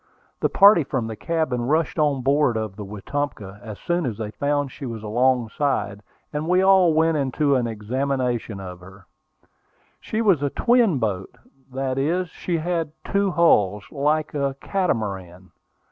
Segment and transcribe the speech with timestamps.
[0.39, 4.31] The party from the cabin rushed on board of the Wetumpka as soon as they
[4.31, 6.01] found she was alongside,
[6.33, 9.05] and we all went into an examination of her.
[9.99, 11.37] She was a "twin boat:"
[11.71, 15.51] that is, she had two hulls, like a "catamaran."